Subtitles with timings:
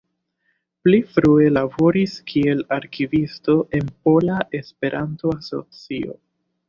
[0.85, 6.19] Pli frue laboris kiel arkivisto en Pola Esperanto-Asocio.